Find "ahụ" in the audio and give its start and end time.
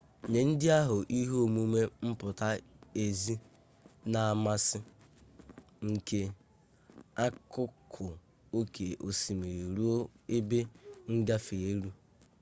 0.79-0.97